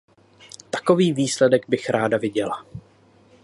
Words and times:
Takový 0.69 1.13
výsledek 1.13 1.65
bych 1.69 1.89
ráda 1.89 2.17
viděla. 2.17 2.65